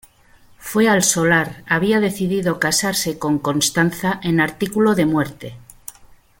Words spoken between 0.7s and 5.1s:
al solar había decidido casarse con Constanza en artículo de